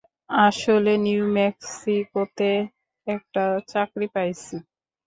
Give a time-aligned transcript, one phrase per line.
[0.39, 2.51] আসলে, নিউ ম্যাক্সিকোতে
[3.07, 4.55] একটা চাকরি পাইছি।